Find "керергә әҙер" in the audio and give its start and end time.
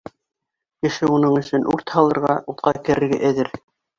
2.89-3.53